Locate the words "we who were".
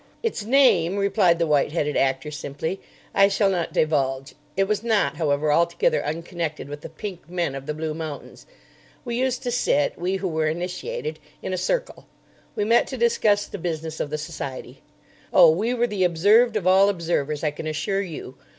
9.99-10.47